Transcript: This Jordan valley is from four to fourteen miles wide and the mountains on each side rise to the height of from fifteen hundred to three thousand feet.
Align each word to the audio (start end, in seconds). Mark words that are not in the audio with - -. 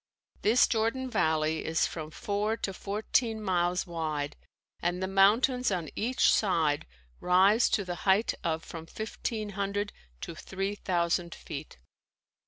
This 0.41 0.65
Jordan 0.65 1.11
valley 1.11 1.63
is 1.63 1.85
from 1.85 2.09
four 2.09 2.57
to 2.57 2.73
fourteen 2.73 3.39
miles 3.39 3.85
wide 3.85 4.35
and 4.79 4.97
the 4.99 5.07
mountains 5.07 5.69
on 5.71 5.91
each 5.95 6.31
side 6.33 6.87
rise 7.19 7.69
to 7.69 7.85
the 7.85 7.93
height 8.01 8.33
of 8.43 8.63
from 8.63 8.87
fifteen 8.87 9.49
hundred 9.49 9.93
to 10.21 10.33
three 10.33 10.73
thousand 10.73 11.35
feet. 11.35 11.77